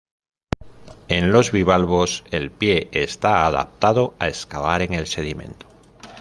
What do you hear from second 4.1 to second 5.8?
a excavar en el sedimento.